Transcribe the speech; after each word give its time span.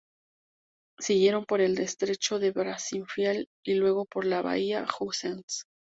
Siguieron 0.97 1.45
por 1.45 1.61
el 1.61 1.77
estrecho 1.77 2.39
de 2.39 2.49
Bransfield 2.49 3.45
y 3.63 3.75
luego 3.75 4.05
por 4.05 4.25
la 4.25 4.41
bahía 4.41 4.83
Hughes. 4.99 5.67